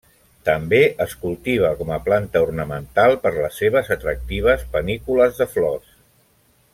[0.47, 5.93] També es cultiva com a planta ornamental per les seves atractives panícules de flors.